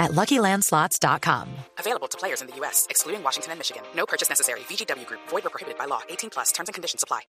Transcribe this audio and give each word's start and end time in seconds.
at 0.00 0.10
LuckyLandSlots.com. 0.12 1.48
Available 1.78 2.08
to 2.08 2.18
players 2.18 2.40
in 2.40 2.48
the 2.48 2.56
U.S., 2.56 2.86
excluding 2.90 3.22
Washington 3.22 3.52
and 3.52 3.60
Michigan. 3.60 3.82
No 3.94 4.06
purchase 4.06 4.28
necessary. 4.28 4.60
VGW 4.60 5.06
Group. 5.06 5.20
Void 5.28 5.46
or 5.46 5.50
prohibited 5.50 5.78
by 5.78 5.84
law. 5.84 6.00
18 6.08 6.30
plus. 6.30 6.50
Terms 6.50 6.68
and 6.68 6.74
conditions 6.74 7.04
apply. 7.04 7.20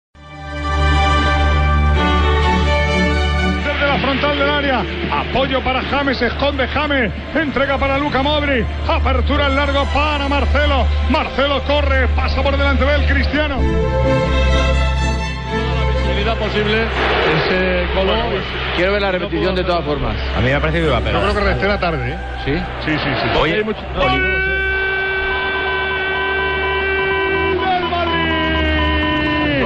Desde 3.64 3.86
la 3.86 3.98
frontal 4.00 4.39
del 4.39 4.50
área. 4.50 4.81
Apoyo 5.21 5.62
para 5.62 5.82
James. 5.82 6.21
Esconde 6.22 6.67
James. 6.68 7.12
Entrega 7.35 7.79
para 7.79 7.98
Luca 7.98 8.22
Modri. 8.22 8.64
Apertura 8.89 9.46
en 9.46 9.57
largo 9.57 9.84
para 9.93 10.29
Marcelo. 10.29 10.87
Marcelo 11.11 11.62
corre. 11.64 12.09
Pasa 12.14 12.43
por 12.43 12.57
delante 12.57 12.84
de 12.84 12.95
él 12.95 13.07
Cristiano. 13.07 14.20
Posibilidad 16.36 16.86
posible 16.86 16.86
ese 17.46 17.86
gol. 17.94 18.43
Quiero 18.76 18.93
ver 18.93 19.02
la 19.02 19.11
repetición 19.12 19.54
de 19.54 19.64
todas 19.64 19.84
formas. 19.84 20.16
A 20.36 20.40
mí 20.40 20.46
me 20.46 20.54
ha 20.54 20.61
parecido 20.61 20.84
que 20.84 20.89
iba 20.90 20.98
a 20.98 21.12
Yo 21.12 21.20
creo 21.20 21.34
que 21.34 21.40
resté 21.40 21.68
la 21.68 21.79
tarde. 21.80 22.11
¿eh? 22.12 22.16
¿Sí? 22.44 22.53
Sí, 22.86 22.93
sí, 22.98 23.11
sí. 23.22 23.39
Oye, 23.39 23.54
Hay 23.56 23.64
mucho- 23.64 23.80
¡Gol! 23.96 24.11
del 27.61 27.84
Madrid! 27.90 29.64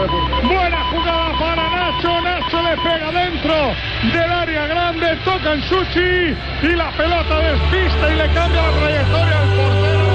Buena 0.48 0.80
jugada 0.90 1.38
para 1.38 1.68
Nacho. 1.70 2.20
Nacho 2.20 2.62
le 2.62 2.76
pega 2.82 3.12
dentro 3.12 3.54
del 4.12 4.32
área 4.32 4.66
grande. 4.66 5.16
Toca 5.24 5.52
en 5.54 5.62
Suchi 5.62 6.37
y 6.62 6.76
la 6.76 6.90
pelota 6.96 7.38
despista 7.38 8.10
y 8.12 8.16
le 8.16 8.26
cambia 8.34 8.62
la 8.62 8.71
trayectoria 8.80 9.38
al 9.40 9.49
portero. 9.56 10.13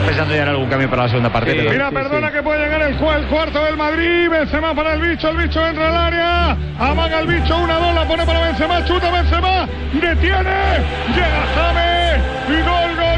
Está 0.00 0.12
pensando 0.12 0.34
ya 0.34 0.42
en 0.44 0.48
algún 0.48 0.68
cambio 0.70 0.88
para 0.88 1.02
la 1.02 1.08
segunda 1.10 1.30
parte. 1.30 1.54
Mira, 1.54 1.90
perdona 1.90 2.32
que 2.32 2.42
puede 2.42 2.64
llegar 2.64 2.80
el, 2.80 2.94
el 2.94 3.26
cuarto 3.26 3.62
del 3.62 3.76
Madrid. 3.76 4.30
Benzema 4.30 4.74
para 4.74 4.94
el 4.94 5.00
bicho, 5.02 5.28
el 5.28 5.36
bicho 5.36 5.66
entra 5.66 5.88
al 5.88 5.96
área. 6.14 6.56
Amaga 6.78 7.20
el 7.20 7.26
bicho, 7.26 7.58
una, 7.58 7.74
dos, 7.74 7.94
la 7.94 8.08
pone 8.08 8.24
para 8.24 8.40
Benzema, 8.46 8.82
chuta 8.86 9.10
Benzema. 9.10 9.68
Detiene, 9.92 10.56
llega 11.14 11.44
James. 11.54 12.22
Y 12.48 12.62
gol, 12.62 12.96
gol, 12.96 13.09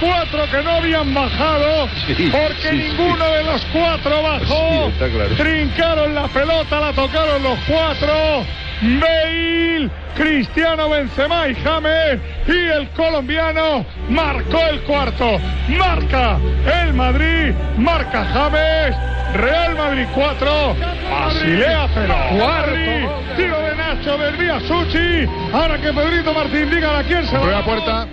cuatro 0.00 0.50
que 0.50 0.62
no 0.62 0.70
habían 0.70 1.12
bajado. 1.14 1.88
Sí, 2.06 2.30
porque 2.32 2.70
sí, 2.70 2.76
ninguno 2.76 3.24
de 3.24 3.44
los 3.44 3.64
cuatro 3.72 4.22
bajó. 4.22 4.86
Sí, 4.86 4.92
está 4.92 5.08
claro. 5.08 5.34
Trincaron 5.36 6.14
la 6.14 6.28
pelota, 6.28 6.80
la 6.80 6.92
tocaron 6.92 7.42
los 7.42 7.58
cuatro. 7.68 8.44
Bale, 8.82 9.90
Cristiano 10.16 10.88
Benzema 10.88 11.48
y 11.48 11.54
James. 11.54 12.20
Y 12.48 12.78
el 12.78 12.88
colombiano 12.90 13.84
marcó 14.08 14.60
el 14.70 14.80
cuarto. 14.82 15.38
Marca 15.68 16.38
el 16.82 16.94
Madrid. 16.94 17.54
Marca 17.76 18.24
James. 18.32 18.96
Real 19.34 19.76
Madrid 19.76 20.06
4. 20.14 20.76
Basilea 21.10 21.88
0. 21.94 22.14
Cuarto. 22.38 23.34
Tiro 23.36 23.60
de 23.60 23.76
Nacho, 23.76 24.18
desvía 24.18 24.60
Suchi. 24.60 25.28
Ahora 25.52 25.78
que 25.78 25.92
Pedrito 25.92 26.34
Martín 26.34 26.70
diga 26.70 26.98
a 26.98 27.02
quién 27.04 27.26
se 27.26 27.36
va. 27.36 27.42
Prueba 27.42 27.64
puerta. 27.64 28.06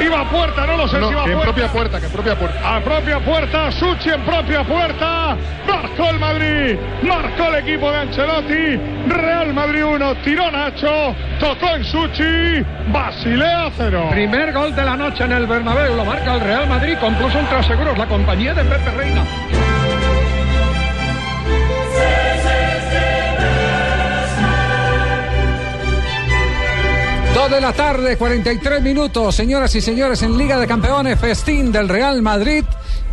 Iba 0.00 0.20
a 0.20 0.30
puerta, 0.30 0.66
no 0.66 0.76
lo 0.76 0.88
sé 0.88 0.98
No, 0.98 1.08
si 1.08 1.12
iba 1.12 1.22
a 1.22 1.24
que 1.24 1.30
en 1.32 1.36
puerta. 1.38 1.52
propia 1.54 1.72
puerta, 1.72 2.00
que 2.00 2.06
en 2.06 2.12
propia 2.12 2.34
puerta. 2.38 2.76
A 2.76 2.80
propia 2.80 3.20
puerta, 3.20 3.72
Suchi 3.72 4.10
en 4.10 4.20
propia 4.22 4.62
puerta. 4.64 5.36
Marcó 5.66 6.10
el 6.10 6.18
Madrid. 6.18 6.76
Marcó 7.02 7.44
el 7.48 7.54
equipo 7.66 7.90
de 7.90 7.96
Ancelotti. 7.98 8.80
Real 9.08 9.54
Madrid 9.54 9.84
1. 9.84 10.14
Tiró 10.16 10.50
Nacho. 10.50 11.14
Tocó 11.40 11.68
en 11.74 11.84
Suchi. 11.84 12.64
Basilea 12.88 13.70
0. 13.76 14.08
Primer 14.10 14.52
gol 14.52 14.74
de 14.74 14.84
la 14.84 14.96
noche 14.96 15.24
en 15.24 15.32
el 15.32 15.46
Bernabéu, 15.46 15.96
lo 15.96 16.04
marca 16.04 16.34
el 16.34 16.40
Real 16.40 16.68
Madrid 16.68 16.96
con 17.00 17.14
Plus 17.14 17.34
Ultra 17.34 17.62
Seguros, 17.62 17.96
la 17.98 18.06
compañía 18.06 18.54
de 18.54 18.64
Pepe 18.64 18.90
Reina. 18.96 19.22
De 27.50 27.60
la 27.60 27.72
tarde, 27.72 28.16
43 28.16 28.82
minutos, 28.82 29.36
señoras 29.36 29.72
y 29.76 29.80
señores, 29.80 30.20
en 30.22 30.36
Liga 30.36 30.58
de 30.58 30.66
Campeones, 30.66 31.16
festín 31.20 31.70
del 31.70 31.88
Real 31.88 32.20
Madrid 32.20 32.64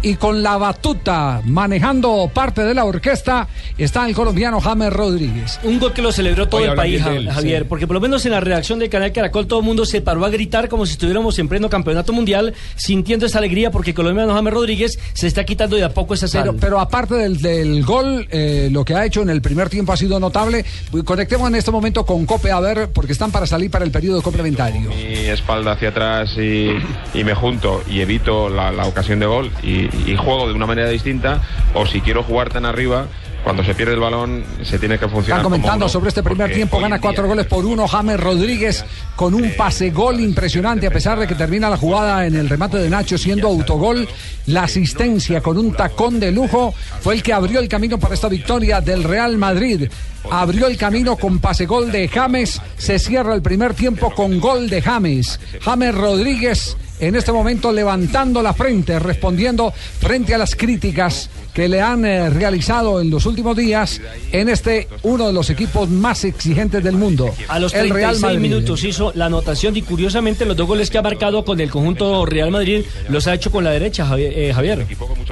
y 0.03 0.15
con 0.15 0.43
la 0.43 0.57
batuta 0.57 1.41
manejando 1.45 2.29
parte 2.31 2.63
de 2.63 2.73
la 2.73 2.83
orquesta 2.83 3.47
está 3.77 4.05
el 4.07 4.13
colombiano 4.13 4.59
James 4.59 4.91
Rodríguez. 4.91 5.59
Un 5.63 5.79
gol 5.79 5.93
que 5.93 6.01
lo 6.01 6.11
celebró 6.11 6.47
todo 6.47 6.61
Hoy 6.61 6.67
el 6.67 6.75
país, 6.75 7.03
él, 7.05 7.29
Javier, 7.29 7.63
sí. 7.63 7.67
porque 7.69 7.87
por 7.87 7.95
lo 7.95 8.01
menos 8.01 8.25
en 8.25 8.33
la 8.33 8.41
redacción 8.41 8.79
del 8.79 8.89
canal 8.89 9.11
Caracol 9.13 9.47
todo 9.47 9.59
el 9.59 9.65
mundo 9.65 9.85
se 9.85 10.01
paró 10.01 10.25
a 10.25 10.29
gritar 10.29 10.67
como 10.67 10.85
si 10.85 10.93
estuviéramos 10.93 11.39
en 11.39 11.47
pleno 11.47 11.69
campeonato 11.69 12.11
mundial, 12.13 12.53
sintiendo 12.75 13.25
esa 13.25 13.39
alegría 13.39 13.71
porque 13.71 13.91
el 13.91 13.95
colombiano 13.95 14.33
James 14.33 14.53
Rodríguez 14.53 14.99
se 15.13 15.27
está 15.27 15.45
quitando 15.45 15.77
de 15.77 15.83
a 15.83 15.89
poco 15.89 16.13
esa 16.13 16.27
sal. 16.27 16.43
Pero, 16.43 16.57
pero 16.57 16.79
aparte 16.79 17.15
del, 17.15 17.41
del 17.41 17.83
gol, 17.83 18.27
eh, 18.29 18.67
lo 18.71 18.83
que 18.83 18.95
ha 18.95 19.05
hecho 19.05 19.21
en 19.21 19.29
el 19.29 19.41
primer 19.41 19.69
tiempo 19.69 19.93
ha 19.93 19.97
sido 19.97 20.19
notable. 20.19 20.65
Conectemos 21.05 21.47
en 21.47 21.55
este 21.55 21.71
momento 21.71 22.05
con 22.05 22.25
Cope 22.25 22.51
a 22.51 22.59
ver, 22.59 22.89
porque 22.91 23.13
están 23.13 23.31
para 23.31 23.47
salir 23.47 23.71
para 23.71 23.85
el 23.85 23.91
periodo 23.91 24.21
complementario. 24.21 24.89
mi 24.89 25.29
espalda 25.29 25.71
hacia 25.71 25.89
atrás 25.89 26.31
y, 26.37 26.71
y 27.13 27.23
me 27.23 27.33
junto 27.33 27.81
y 27.89 28.01
evito 28.01 28.49
la, 28.49 28.71
la 28.71 28.85
ocasión 28.85 29.19
de 29.19 29.25
gol 29.25 29.49
y, 29.63 29.87
y 30.05 30.15
juego 30.15 30.47
de 30.47 30.53
una 30.53 30.65
manera 30.65 30.89
distinta 30.89 31.41
o 31.73 31.85
si 31.85 32.01
quiero 32.01 32.23
jugar 32.23 32.49
tan 32.49 32.65
arriba 32.65 33.07
cuando 33.43 33.63
se 33.63 33.75
pierde 33.75 33.93
el 33.93 33.99
balón 33.99 34.43
se 34.63 34.79
tiene 34.79 34.97
que 34.97 35.07
funcionar 35.07 35.39
Están 35.39 35.43
como 35.43 35.55
comentando 35.55 35.85
uno, 35.85 35.89
sobre 35.89 36.09
este 36.09 36.23
primer 36.23 36.53
tiempo, 36.53 36.79
gana 36.79 36.99
cuatro 37.01 37.27
goles 37.27 37.45
por 37.45 37.65
uno 37.65 37.87
James 37.87 38.19
Rodríguez 38.19 38.85
con 39.15 39.33
un 39.33 39.51
pase 39.57 39.89
gol 39.89 40.19
impresionante 40.21 40.87
a 40.87 40.91
pesar 40.91 41.19
de 41.19 41.27
que 41.27 41.35
termina 41.35 41.69
la 41.69 41.77
jugada 41.77 42.25
en 42.25 42.35
el 42.35 42.49
remate 42.49 42.77
de 42.77 42.89
Nacho 42.89 43.17
siendo 43.17 43.47
autogol. 43.47 44.07
La 44.47 44.63
asistencia 44.63 45.41
con 45.41 45.57
un 45.57 45.73
tacón 45.73 46.19
de 46.19 46.31
lujo 46.31 46.73
fue 47.01 47.15
el 47.15 47.23
que 47.23 47.33
abrió 47.33 47.59
el 47.59 47.67
camino 47.67 47.97
para 47.99 48.13
esta 48.13 48.29
victoria 48.29 48.81
del 48.81 49.03
Real 49.03 49.37
Madrid. 49.37 49.89
Abrió 50.31 50.67
el 50.67 50.77
camino 50.77 51.17
con 51.17 51.39
pase 51.39 51.65
gol 51.65 51.91
de 51.91 52.07
James. 52.07 52.61
Se 52.77 52.97
cierra 52.97 53.35
el 53.35 53.41
primer 53.41 53.73
tiempo 53.73 54.11
con 54.11 54.39
gol 54.39 54.69
de 54.69 54.81
James. 54.81 55.39
James 55.61 55.95
Rodríguez 55.95 56.77
en 56.99 57.15
este 57.15 57.31
momento 57.31 57.71
levantando 57.71 58.41
la 58.41 58.53
frente, 58.53 58.99
respondiendo 58.99 59.71
frente 59.71 60.33
a 60.33 60.37
las 60.37 60.55
críticas 60.55 61.29
que 61.53 61.67
le 61.69 61.81
han 61.81 62.03
eh, 62.05 62.29
realizado 62.29 62.99
en 62.99 63.09
los 63.09 63.25
últimos 63.25 63.55
días 63.55 64.01
en 64.31 64.49
este 64.49 64.87
uno 65.03 65.27
de 65.27 65.33
los 65.33 65.49
equipos 65.49 65.89
más 65.89 66.23
exigentes 66.25 66.83
del 66.83 66.95
mundo. 66.95 67.33
A 67.47 67.59
los 67.59 67.73
el 67.73 67.89
Real 67.89 68.11
36 68.17 68.21
Madrid. 68.21 68.39
minutos 68.39 68.83
hizo 68.83 69.11
la 69.15 69.25
anotación 69.27 69.75
y 69.77 69.81
curiosamente 69.83 70.45
los 70.45 70.57
dos 70.57 70.67
goles 70.67 70.89
que 70.89 70.97
ha 70.97 71.01
marcado 71.01 71.45
con 71.45 71.59
el 71.59 71.69
conjunto 71.69 72.25
Real 72.25 72.49
Madrid 72.51 72.83
los 73.09 73.27
ha 73.27 73.33
hecho 73.35 73.51
con 73.51 73.63
la 73.63 73.71
derecha, 73.71 74.05
Javier. 74.05 74.33
eh, 74.35 74.53
Javier. 74.53 74.85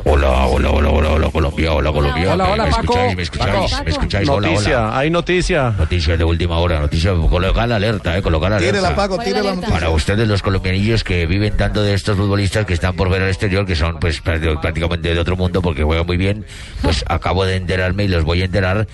Hola, 0.06 0.46
hola, 0.48 0.70
hola, 0.72 0.90
hola, 0.90 1.09
hola, 1.12 1.30
Colombia, 1.32 1.74
hola, 1.74 1.92
Colombia. 1.92 2.34
Hola, 2.34 2.50
hola, 2.52 2.66
¿Me 2.66 2.72
Paco. 2.72 2.82
escucháis? 2.94 3.16
¿Me 3.16 3.24
escucháis? 3.24 3.72
Paco. 3.72 3.84
¿Me 3.86 3.92
escucháis? 3.92 4.30
Hola, 4.30 4.48
Noticia, 4.50 4.78
hola. 4.88 5.00
hay 5.00 5.09
noticia. 5.09 5.70
Noticias 5.78 6.18
de 6.18 6.24
última 6.24 6.58
hora, 6.59 6.80
noticias. 6.80 7.16
Colocar 7.30 7.68
la 7.68 7.76
alerta, 7.78 8.18
eh, 8.18 8.22
colocar 8.22 8.52
la 8.52 8.58
alerta. 8.58 8.78
Tírela, 8.80 8.96
Paco, 8.96 9.18
tírela. 9.20 9.56
Para 9.70 9.90
ustedes 9.90 10.28
los 10.28 10.42
colombianillos 10.42 11.03
que 11.03 11.26
viven 11.26 11.56
tanto 11.58 11.82
de 11.82 11.94
estos 11.94 12.18
futbolistas 12.18 12.66
que 12.66 12.74
están 12.74 12.96
por 12.96 13.09
ver 13.09 13.22
al 13.24 13.30
exterior, 13.30 13.66
que 13.66 13.76
son 13.76 14.00
pues 14.00 14.24
prá- 14.24 14.59
prácticamente 14.62 15.14
de 15.14 15.20
otro 15.20 15.36
mundo 15.36 15.62
porque 15.62 15.84
juegan 15.84 16.06
muy 16.12 16.18
bien, 16.18 16.46
pues 16.82 17.06
acabo 17.08 17.46
de 17.46 17.56
enterarme 17.56 18.04
y 18.04 18.10
los 18.10 18.26
voy 18.26 18.42
a 18.42 18.46
enterar 18.46 18.86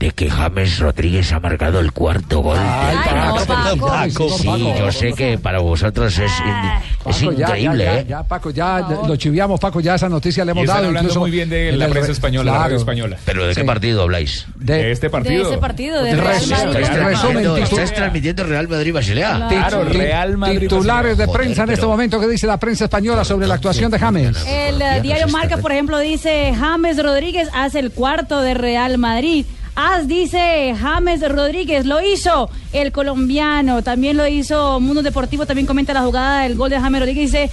de 0.00 0.10
que 0.12 0.30
James 0.30 0.78
Rodríguez 0.78 1.30
ha 1.32 1.40
marcado 1.40 1.78
el 1.78 1.92
cuarto 1.92 2.40
gol. 2.40 2.56
Ay, 2.58 2.96
Paco, 3.46 3.76
Madrid. 3.86 4.12
Sí, 4.38 4.46
Paco. 4.46 4.74
yo 4.78 4.90
sé 4.92 5.12
que 5.12 5.36
para 5.36 5.58
vosotros 5.58 6.18
es, 6.18 6.32
in- 6.40 7.10
es 7.10 7.16
Paco, 7.18 7.32
ya, 7.32 7.46
increíble, 7.46 7.84
ya, 7.84 7.92
ya, 7.94 8.00
¿eh? 8.00 8.06
ya, 8.08 8.22
Paco, 8.22 8.50
ya 8.50 8.78
lo 9.06 9.14
chiviamos, 9.16 9.60
Paco, 9.60 9.80
ya 9.80 9.96
esa 9.96 10.08
noticia 10.08 10.42
le 10.46 10.52
hemos 10.52 10.62
están 10.64 10.76
dado. 10.76 10.86
hablando 10.88 11.08
incluso 11.08 11.20
muy 11.20 11.30
bien 11.30 11.50
de 11.50 11.72
la 11.72 11.84
el 11.84 11.90
prensa 11.90 12.06
re- 12.08 12.12
española, 12.14 12.44
la 12.44 12.50
claro. 12.52 12.64
radio 12.64 12.76
española. 12.78 13.16
Pero 13.26 13.46
¿de 13.46 13.54
qué 13.54 13.60
Sí. 13.60 13.66
partido 13.66 14.02
habláis? 14.02 14.46
De, 14.56 14.74
De 14.74 14.90
este 14.92 15.10
partido. 15.10 15.44
De 15.44 15.50
ese 15.50 15.58
partido, 15.58 16.02
de 16.02 16.14
Real 16.16 16.26
resumen, 16.34 16.58
Madrid. 16.58 16.72
de 16.76 16.82
¿Estáis 16.82 17.04
resumen, 17.04 17.62
¿Estáis 17.62 17.92
transmitiendo 17.94 18.44
Real 18.44 18.68
Madrid-Basilea? 18.68 19.46
Claro, 19.50 19.86
ti- 19.86 19.98
Real 19.98 20.36
Madrid. 20.38 20.60
Titulares 20.60 21.18
de 21.18 21.26
Joder, 21.26 21.40
prensa 21.42 21.64
en 21.64 21.68
este 21.70 21.80
pero- 21.82 21.88
momento 21.90 22.18
que 22.18 22.26
dice 22.26 22.46
la 22.46 22.56
prensa 22.58 22.84
española 22.84 23.22
sobre 23.22 23.46
la 23.46 23.54
actuación 23.54 23.90
de 23.90 23.98
James. 23.98 24.46
El 24.46 24.80
eh, 24.80 25.00
diario 25.02 25.28
Marca, 25.28 25.58
por 25.58 25.72
ejemplo, 25.72 25.98
dice 25.98 26.54
James 26.58 27.02
Rodríguez 27.02 27.50
hace 27.52 27.80
el 27.80 27.90
cuarto 27.92 28.40
de 28.40 28.54
Real 28.54 28.96
Madrid. 28.96 29.44
As 29.82 30.06
dice 30.06 30.74
James 30.78 31.26
Rodríguez, 31.26 31.86
lo 31.86 32.02
hizo 32.02 32.50
el 32.74 32.92
colombiano, 32.92 33.82
también 33.82 34.18
lo 34.18 34.26
hizo 34.26 34.78
Mundo 34.78 35.02
Deportivo, 35.02 35.46
también 35.46 35.66
comenta 35.66 35.94
la 35.94 36.02
jugada 36.02 36.42
del 36.42 36.54
gol 36.54 36.68
de 36.68 36.78
James 36.78 37.00
Rodríguez, 37.00 37.32
dice 37.32 37.50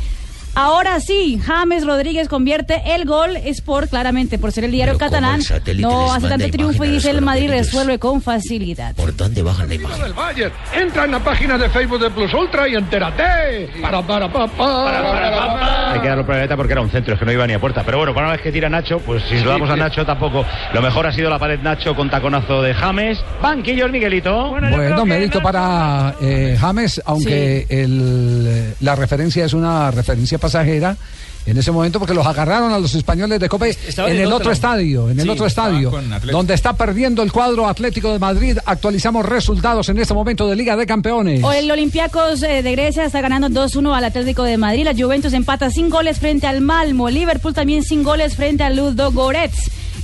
Ahora 0.60 1.00
sí, 1.00 1.40
James 1.46 1.86
Rodríguez 1.86 2.28
convierte 2.28 2.82
el 2.96 3.06
gol, 3.06 3.38
es 3.38 3.62
por, 3.62 3.88
claramente, 3.90 4.40
por 4.40 4.52
ser 4.52 4.64
el 4.64 4.72
diario 4.72 4.98
Pero 4.98 5.12
¿cómo 5.12 5.22
catalán. 5.22 5.62
el 5.68 5.82
No 5.82 6.12
hace 6.12 6.28
tanto 6.28 6.50
triunfo 6.50 6.84
y 6.84 6.90
dice 6.90 7.12
el 7.12 7.22
Madrid 7.22 7.52
resuelve 7.52 8.00
con 8.00 8.24
facilidad. 8.24 8.96
¿Por 8.96 9.16
dónde 9.16 9.44
bajan 9.44 9.68
la 9.70 9.76
imagen? 9.76 10.02
del 10.02 10.14
Bayern. 10.14 10.52
Entra 10.74 11.06
en 11.06 11.12
la 11.12 11.20
página 11.20 11.60
de 11.60 11.70
Facebook 11.70 12.00
de 12.00 12.10
Plus 12.10 12.34
Ultra 12.34 12.68
y 12.68 12.74
entérate. 12.74 13.70
Para, 13.84 14.02
para, 14.02 14.34
pa, 14.34 14.48
pa. 14.48 15.94
Hay 15.94 16.00
que 16.00 16.08
darlo 16.08 16.26
planeta 16.26 16.58
porque 16.58 16.74
era 16.74 16.82
un 16.82 16.90
centro, 16.90 17.14
es 17.14 17.20
que 17.20 17.26
no 17.28 17.32
iba 17.32 17.46
ni 17.46 17.54
a 17.54 17.60
puerta. 17.60 17.84
Pero 17.86 18.00
bueno, 18.00 18.16
para 18.16 18.26
una 18.26 18.34
vez 18.34 18.42
que 18.42 18.52
tira 18.52 18.68
Nacho, 18.68 18.98
pues 18.98 19.22
si 19.30 19.40
lo 19.40 19.52
damos 19.52 19.70
a 19.70 19.76
Nacho 19.76 20.08
tampoco. 20.08 20.44
Lo 20.74 20.82
mejor 20.82 21.06
ha 21.06 21.12
sido 21.12 21.30
la 21.30 21.38
pared 21.38 21.60
Nacho 21.60 21.96
con 21.96 22.10
taconazo 22.10 22.64
de 22.64 22.74
James. 22.74 23.20
Banquillos, 23.44 23.92
Miguelito. 23.92 24.50
Bueno, 24.50 25.06
mérito 25.06 25.40
para 25.40 26.16
eh, 26.20 26.58
James, 26.60 27.00
aunque 27.06 27.68
el, 27.70 28.74
la 28.80 28.96
referencia 28.96 29.46
es 29.46 29.54
una 29.54 29.92
referencia 29.92 30.40
pasajera. 30.48 30.98
En 31.46 31.58
ese 31.58 31.72
momento, 31.72 31.98
porque 31.98 32.14
los 32.14 32.28
agarraron 32.28 32.74
a 32.74 32.78
los 32.78 32.94
españoles 32.94 33.40
de 33.40 33.46
Estaba 33.88 34.10
en 34.10 34.18
en 34.18 34.22
el 34.24 34.26
otro 34.28 34.38
otro. 34.38 34.52
estadio, 34.52 35.10
en 35.10 35.18
el 35.18 35.24
Sí, 35.24 35.30
otro 35.30 35.46
estadio, 35.46 35.94
donde 36.30 36.54
está 36.54 36.74
perdiendo 36.74 37.24
el 37.24 37.32
cuadro 37.32 37.70
Atlético 37.70 38.12
de 38.12 38.20
Madrid. 38.20 38.58
Actualizamos 38.66 39.26
resultados 39.26 39.88
en 39.88 39.98
este 39.98 40.14
momento 40.14 40.46
de 40.50 40.58
Liga 40.58 40.76
de 40.76 40.86
Campeones. 40.86 41.42
O 41.42 41.54
el 41.54 41.72
Olympiacos 41.72 42.44
eh, 42.44 42.62
de 42.64 42.72
Grecia 42.74 43.06
está 43.06 43.22
ganando 43.22 43.48
2-1 43.48 43.96
al 43.96 44.04
Atlético 44.04 44.44
de 44.44 44.58
Madrid. 44.58 44.84
La 44.84 44.94
Juventus 44.94 45.32
empata 45.32 45.70
sin 45.70 45.90
goles 45.90 46.20
frente 46.20 46.48
al 46.48 46.60
Malmo. 46.60 47.10
Liverpool 47.10 47.54
también 47.54 47.82
sin 47.82 48.04
goles 48.04 48.36
frente 48.36 48.66
al 48.66 48.76
Ludo 48.76 49.14
Goretz. 49.14 49.56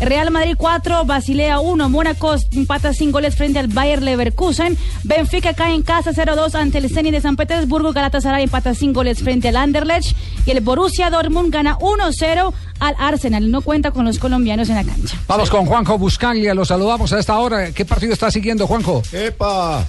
Real 0.06 0.32
Madrid 0.32 0.56
4, 0.58 1.06
Basilea 1.06 1.60
1. 1.60 1.90
Mónaco 1.90 2.36
empata 2.52 2.94
sin 2.94 3.12
goles 3.12 3.36
frente 3.36 3.60
al 3.60 3.68
Bayer 3.68 4.02
Leverkusen. 4.02 4.78
Benfica 5.04 5.54
cae 5.54 5.74
en 5.74 5.84
casa 5.84 6.12
0-2 6.12 6.56
ante 6.56 6.80
el 6.80 6.90
Zenit 6.90 7.14
de 7.14 7.22
San 7.22 7.36
Petersburgo. 7.36 7.94
Galatasaray 7.94 8.44
empata 8.44 8.74
sin 8.76 8.94
goles 8.94 9.20
frente 9.20 9.50
al 9.50 9.56
Anderlecht. 9.56 10.16
Y 10.46 10.52
el 10.52 10.62
Borussia 10.62 11.10
Dortmund 11.10 11.54
gana 11.54 11.78
1-0 11.80 12.54
al 12.80 12.96
Arsenal. 13.00 13.52
No 13.52 13.62
cuenta 13.62 13.92
con 13.92 14.06
los 14.06 14.20
colombianos 14.20 14.70
en 14.70 14.76
la 14.76 14.84
cancha. 14.84 15.18
Vamos 15.28 15.50
con 15.50 15.66
Juanjo 15.66 15.98
Buscaglia, 15.98 16.54
lo 16.54 16.66
saludamos 16.66 17.14
a 17.14 17.20
esta 17.20 17.38
hora. 17.38 17.72
¿Qué 17.72 17.86
partido 17.86 18.14
está 18.14 18.32
siguiendo, 18.32 18.68
Juanjo? 18.68 19.04
¡Epa! 19.12 19.86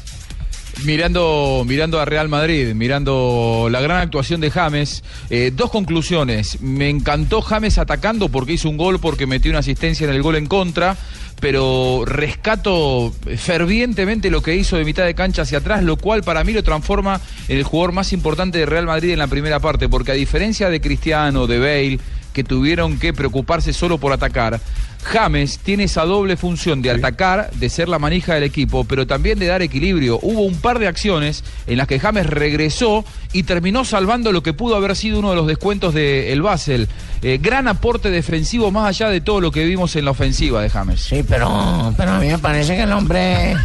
Mirando, 0.83 1.65
mirando 1.67 2.01
a 2.01 2.05
Real 2.05 2.29
Madrid, 2.29 2.75
mirando 2.75 3.69
la 3.71 3.81
gran 3.81 3.99
actuación 3.99 4.41
de 4.41 4.51
James, 4.51 5.03
eh, 5.31 5.53
dos 5.55 5.71
conclusiones. 5.71 6.61
Me 6.61 6.91
encantó 6.91 7.41
James 7.41 7.79
atacando 7.79 8.29
porque 8.29 8.55
hizo 8.55 8.69
un 8.69 8.77
gol, 8.77 8.99
porque 8.99 9.27
metió 9.27 9.51
una 9.51 9.61
asistencia 9.61 10.07
en 10.07 10.15
el 10.15 10.21
gol 10.21 10.37
en 10.37 10.47
contra, 10.47 10.97
pero 11.41 12.05
rescato 12.05 13.13
fervientemente 13.37 14.31
lo 14.31 14.43
que 14.43 14.57
hizo 14.57 14.77
de 14.77 14.85
mitad 14.85 15.05
de 15.05 15.15
cancha 15.15 15.43
hacia 15.43 15.59
atrás, 15.59 15.83
lo 15.83 15.97
cual 15.97 16.23
para 16.23 16.45
mí 16.45 16.53
lo 16.53 16.63
transforma 16.63 17.21
en 17.49 17.59
el 17.59 17.65
jugador 17.65 17.93
más 17.93 18.13
importante 18.13 18.59
de 18.59 18.67
Real 18.67 18.87
Madrid 18.87 19.11
en 19.11 19.19
la 19.19 19.27
primera 19.27 19.61
parte, 19.61 19.89
porque 19.89 20.13
a 20.13 20.15
diferencia 20.15 20.69
de 20.71 20.81
Cristiano, 20.81 21.47
de 21.47 21.59
Bale, 21.59 21.99
que 22.35 22.45
tuvieron 22.45 22.99
que 22.99 23.15
preocuparse 23.15 23.73
solo 23.73 23.97
por 23.97 24.13
atacar. 24.13 24.61
James 25.05 25.59
tiene 25.59 25.85
esa 25.85 26.05
doble 26.05 26.37
función 26.37 26.83
de 26.83 26.91
atacar, 26.91 27.51
de 27.53 27.69
ser 27.69 27.89
la 27.89 27.99
manija 27.99 28.35
del 28.35 28.43
equipo, 28.43 28.85
pero 28.85 29.07
también 29.07 29.39
de 29.39 29.47
dar 29.47 29.63
equilibrio. 29.63 30.19
Hubo 30.23 30.43
un 30.43 30.57
par 30.57 30.79
de 30.79 30.89
acciones 30.89 31.45
en 31.67 31.79
las 31.79 31.87
que 31.87 32.01
James 32.01 32.27
regresó 32.27 33.05
y 33.33 33.45
terminó 33.45 33.85
salvando 33.85 34.33
lo 34.33 34.43
que 34.43 34.53
pudo 34.53 34.77
haber 34.77 34.97
sido 34.97 35.19
uno 35.19 35.31
de 35.31 35.37
los 35.37 35.47
descuentos 35.47 35.95
del 35.95 36.25
el 36.25 36.43
Basel. 36.43 36.89
Eh, 37.23 37.39
gran 37.41 37.69
aporte 37.69 38.11
defensivo 38.11 38.71
más 38.71 38.89
allá 38.89 39.11
de 39.11 39.21
todo 39.21 39.41
lo 39.41 39.51
que 39.51 39.65
vimos 39.65 39.95
en 39.97 40.07
la 40.07 40.11
ofensiva 40.11 40.63
de 40.63 40.71
James. 40.71 41.01
Sí, 41.01 41.25
pero, 41.29 41.95
pero 41.97 42.13
a 42.13 42.19
mí 42.19 42.27
me 42.27 42.39
parece 42.39 42.77
que 42.77 42.83
el 42.83 42.93
hombre 42.93 43.57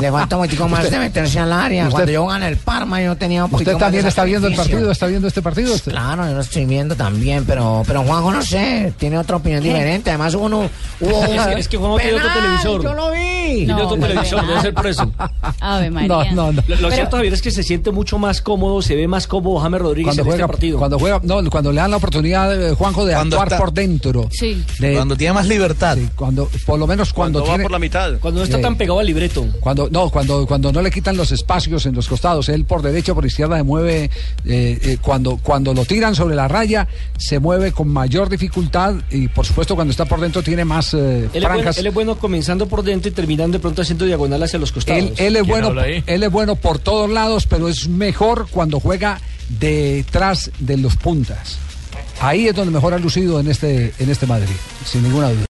le 0.00 0.10
falta 0.12 0.36
un 0.36 0.42
poquito 0.44 0.68
más 0.68 0.80
Usted- 0.84 0.92
de 0.92 0.98
meterse 0.98 1.38
al 1.38 1.52
área. 1.52 1.84
usted- 1.84 1.92
Cuando 1.92 2.12
yo 2.12 2.26
gané 2.26 2.48
el 2.48 2.56
Parma, 2.56 3.00
yo 3.02 3.16
tenía 3.16 3.44
un 3.44 3.50
poquito 3.50 3.70
¿Usted 3.70 3.74
más 3.74 3.80
también 3.80 4.02
de 4.04 4.08
está 4.08 4.24
viendo 4.24 4.48
el 4.48 4.54
partido? 4.54 4.90
¿Está 4.90 5.06
viendo 5.06 5.28
este 5.28 5.42
partido? 5.42 5.74
usted? 5.74 5.92
Claro, 5.92 6.26
yo 6.26 6.34
lo 6.34 6.40
estoy 6.40 6.64
viendo 6.66 6.94
también, 6.96 7.44
pero, 7.44 7.82
pero 7.86 8.02
Juanjo 8.02 8.32
no 8.32 8.42
sé, 8.42 8.92
tiene 8.98 9.18
otra 9.18 9.36
opinión 9.36 9.62
diferente. 9.62 10.10
Además, 10.10 10.34
uno 10.34 10.68
hubo 11.00 11.24
Es 11.24 11.46
que- 11.46 11.60
es 11.60 11.68
que 11.68 11.76
Juanjo 11.76 11.98
tiene 11.98 12.14
otro 12.14 12.28
penal, 12.28 12.42
televisor. 12.42 12.82
Yo 12.82 12.94
lo 12.94 13.10
vi. 13.10 13.64
Tiene 13.66 13.74
otro 13.82 13.96
televisor, 13.98 14.46
debe 14.46 14.60
ser 14.60 14.74
por 14.74 14.86
eso. 14.86 15.12
Ave 15.60 15.90
María. 15.90 16.08
No, 16.08 16.24
no, 16.24 16.52
no. 16.52 16.52
Lo, 16.52 16.62
lo 16.62 16.62
Pero- 16.76 16.90
cierto, 16.92 17.16
Javier, 17.16 17.34
es 17.34 17.42
que 17.42 17.50
se 17.50 17.62
siente 17.62 17.90
mucho 17.90 18.18
más 18.18 18.40
cómodo, 18.40 18.82
se 18.82 18.94
ve 18.96 19.06
más 19.08 19.26
cómodo 19.26 19.58
James 19.60 19.80
Rodríguez 19.80 20.06
Cuando 20.08 20.22
en 20.22 20.26
juega, 20.26 20.44
este 20.44 20.52
partido. 20.52 20.78
cuando 20.78 20.98
juega, 20.98 21.20
no, 21.22 21.50
cuando 21.50 21.72
le 21.72 21.80
dan 21.80 21.90
la 21.90 21.96
oportunidad, 21.98 22.70
eh, 22.70 22.74
Juanjo, 22.74 23.04
de 23.04 23.14
Cuando 23.14 23.36
actuar 23.36 23.48
está- 23.48 23.58
por 23.58 23.72
dentro. 23.72 24.28
Sí. 24.30 24.64
De- 24.78 24.94
Cuando 24.94 25.16
tiene 25.16 25.32
más 25.34 25.46
libertad. 25.46 25.96
sí, 25.96 26.08
cuando, 26.14 26.48
por 26.66 26.78
lo 26.78 26.86
menos 26.86 27.12
cuando, 27.12 27.40
Cuando 27.40 27.58
va 27.58 27.62
por 27.62 27.70
la 27.72 27.78
mitad. 27.78 28.12
Cuando 28.20 28.40
no 28.40 28.44
está 28.44 28.56
Sí. 28.56 28.62
tan 28.62 28.76
pegado 28.76 28.98
al 29.00 29.06
libreto. 29.06 29.46
Cuando 29.66 29.88
no, 29.90 30.10
cuando 30.10 30.46
cuando 30.46 30.70
no 30.70 30.80
le 30.80 30.92
quitan 30.92 31.16
los 31.16 31.32
espacios 31.32 31.86
en 31.86 31.94
los 31.96 32.06
costados, 32.06 32.48
él 32.50 32.64
por 32.64 32.82
derecha 32.82 33.12
por 33.14 33.26
izquierda 33.26 33.56
se 33.56 33.64
mueve. 33.64 34.04
eh, 34.04 34.10
eh, 34.44 34.98
cuando 35.02 35.38
cuando 35.38 35.74
lo 35.74 35.84
tiran 35.84 36.14
sobre 36.14 36.36
la 36.36 36.46
raya 36.46 36.86
se 37.18 37.40
mueve 37.40 37.72
con 37.72 37.88
mayor 37.88 38.28
dificultad 38.28 38.94
y 39.10 39.26
por 39.26 39.44
supuesto 39.44 39.74
cuando 39.74 39.90
está 39.90 40.04
por 40.04 40.20
dentro 40.20 40.40
tiene 40.40 40.64
más 40.64 40.94
eh, 40.94 40.98
Él 40.98 41.24
es, 41.24 41.32
bueno, 41.32 41.48
franjas. 41.48 41.78
él 41.78 41.86
es 41.88 41.94
bueno 41.94 42.16
comenzando 42.16 42.68
por 42.68 42.84
dentro 42.84 43.10
y 43.10 43.12
terminando 43.12 43.58
de 43.58 43.60
pronto 43.60 43.82
haciendo 43.82 44.04
diagonal 44.04 44.40
hacia 44.40 44.60
los 44.60 44.70
costados. 44.70 45.02
Él, 45.02 45.14
él 45.16 45.34
es 45.34 45.44
bueno, 45.44 45.74
él 45.82 46.22
es 46.22 46.30
bueno 46.30 46.54
por 46.54 46.78
todos 46.78 47.10
lados, 47.10 47.48
pero 47.48 47.68
es 47.68 47.88
mejor 47.88 48.46
cuando 48.48 48.78
juega 48.78 49.20
detrás 49.58 50.52
de 50.60 50.76
los 50.76 50.94
puntas. 50.94 51.58
Ahí 52.20 52.46
es 52.46 52.54
donde 52.54 52.70
mejor 52.70 52.94
ha 52.94 52.98
lucido 53.00 53.40
en 53.40 53.48
este 53.50 53.92
en 53.98 54.10
este 54.10 54.26
Madrid, 54.26 54.54
sin 54.84 55.02
ninguna 55.02 55.30
duda. 55.30 55.42